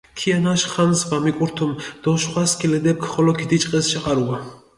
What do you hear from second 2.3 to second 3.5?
სქილედეფქ ხოლო